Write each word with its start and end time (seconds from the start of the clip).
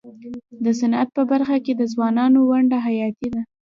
د 0.63 0.65
صنعت 0.79 1.09
په 1.15 1.21
برخه 1.31 1.57
کي 1.65 1.73
د 1.75 1.81
ځوانانو 1.93 2.39
ونډه 2.49 2.77
حیاتي 2.85 3.27
ده. 3.33 3.41